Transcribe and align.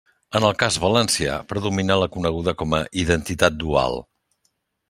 En 0.37 0.45
el 0.47 0.55
cas 0.63 0.77
valencià 0.83 1.35
predomina 1.53 1.99
la 2.05 2.09
coneguda 2.17 2.57
com 2.63 2.75
a 2.79 2.83
«identitat 3.05 3.63
dual». 3.65 4.05